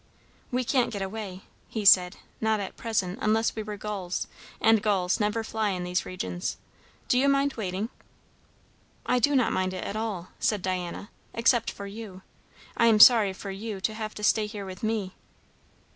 "We 0.49 0.63
can't 0.63 0.89
get 0.91 1.03
away," 1.03 1.41
he 1.69 1.85
said. 1.85 2.17
"Not 2.41 2.59
at 2.59 2.75
present, 2.75 3.19
unless 3.21 3.55
we 3.55 3.61
were 3.61 3.77
gulls; 3.77 4.25
and 4.59 4.81
gulls 4.81 5.19
never 5.19 5.43
fly 5.43 5.69
in 5.69 5.83
these 5.83 6.07
regions. 6.07 6.57
Do 7.07 7.19
you 7.19 7.29
mind 7.29 7.53
waiting?" 7.53 7.89
"I 9.05 9.19
do 9.19 9.35
not 9.35 9.53
mind 9.53 9.75
it 9.75 9.83
at 9.83 9.95
all," 9.95 10.29
said 10.39 10.63
Diana; 10.63 11.11
"except 11.35 11.69
for 11.69 11.85
you. 11.85 12.23
I 12.75 12.87
am 12.87 12.99
sorry 12.99 13.31
for 13.31 13.51
you 13.51 13.79
to 13.81 13.93
have 13.93 14.15
to 14.15 14.23
stay 14.23 14.47
here 14.47 14.65
with 14.65 14.81
me." 14.81 15.13